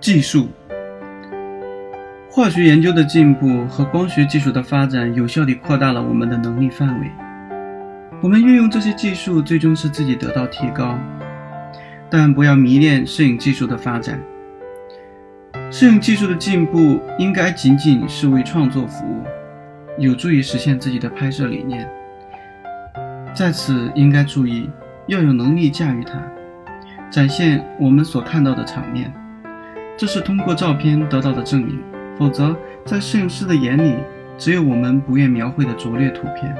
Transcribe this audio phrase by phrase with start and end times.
[0.00, 0.48] 技术。
[2.30, 7.10] 化学研究的进步和光学技术的发展，有效地扩大了我们的能力范围。
[8.22, 10.98] 我们运用这些技术，最终使自己得到提高。
[12.08, 14.18] 但不要迷恋摄影技术的发展。
[15.70, 19.22] 摄影技术的进步，应该仅仅是为创作服务，
[19.98, 21.86] 有助于实现自己的拍摄理念。
[23.34, 24.70] 在此，应该注意
[25.08, 26.20] 要有能力驾驭它，
[27.10, 29.12] 展现我们所看到的场面。
[30.00, 31.78] 这是通过照片得到的证明。
[32.18, 33.94] 否则，在摄影师的眼里，
[34.38, 36.56] 只有我们不愿描绘的拙劣图片。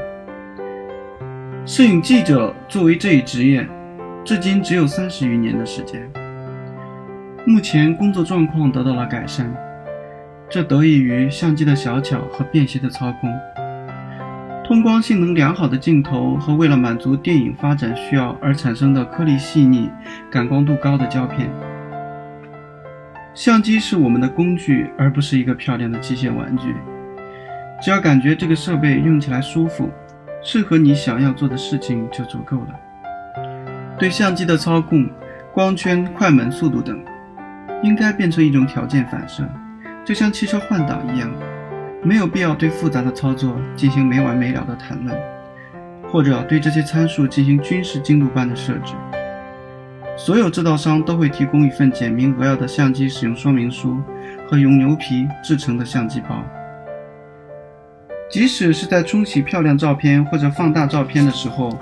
[1.65, 3.66] 摄影记者作为这一职业，
[4.27, 6.07] 至今只有三十余年的时间。
[7.47, 9.51] 目前工作状况得到了改善，
[10.51, 13.33] 这得益于相机的小巧和便携的操控、
[14.63, 19.88] 通光性能良好的镜头和为了满足电影发展需要而产生的颗粒细腻、
[20.30, 21.49] 感光度高的胶片。
[23.33, 26.75] 相机是我们的工具，而不是一个漂亮的机械玩具。
[27.81, 29.89] 只要感觉这个设备用起来舒服，
[30.43, 33.47] 适合你想要做的事情就足够了。
[33.99, 35.09] 对相机的操控、
[35.55, 37.01] 光圈、快门、速度等，
[37.83, 39.49] 应该变成一种条件反射，
[40.05, 41.31] 就像汽车换挡一样，
[42.03, 45.17] 没有必要对复杂的操作进行没完没了的谈论，
[46.11, 48.95] 或者对这些参数进行军事精度般的设置。
[50.16, 53.97] 所有制造商都会提供一份简明扼要的相机使用说明书
[54.47, 56.45] 和用牛皮制成的相机包。
[58.30, 61.77] 即使是在冲洗漂亮照片或者放大照片的时候，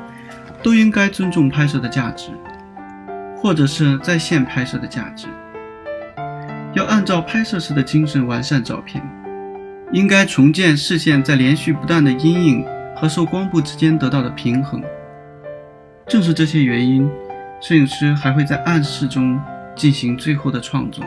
[0.63, 2.31] 都应该尊重拍摄的价值，
[3.37, 5.27] 或者是在线拍摄的价值。
[6.75, 9.03] 要按照拍摄时的精神完善照片，
[9.93, 14.83] 应该重建视线在连续不断的阴影和受光部之间得到的平衡。
[16.07, 17.11] 正是这些原因。
[17.61, 19.39] 摄影师还会在暗室中
[19.75, 21.05] 进行最后的创作。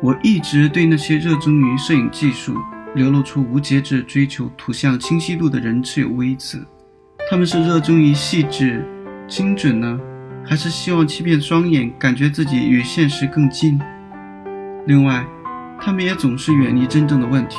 [0.00, 2.56] 我一直对那些热衷于摄影技术、
[2.94, 6.64] 流露出无节制追求图像清晰度的人持有微词。
[7.30, 8.84] 他们是热衷于细致、
[9.28, 10.00] 精准呢，
[10.44, 13.80] 还是希望欺骗双眼，感觉自己与现实更近？
[14.86, 15.24] 另外，
[15.80, 17.58] 他们也总是远离真正的问题。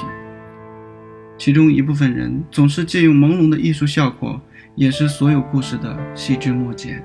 [1.38, 4.40] 其中一部分人总是借用朦胧的艺术效果，
[4.76, 7.02] 掩饰所有故事的细枝末节。